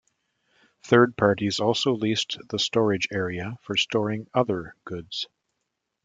Third 0.83 1.15
parties 1.15 1.59
also 1.59 1.93
leased 1.93 2.39
the 2.49 2.57
storage 2.57 3.07
area 3.13 3.59
for 3.61 3.77
storing 3.77 4.25
other 4.33 4.73
goods. 4.83 5.27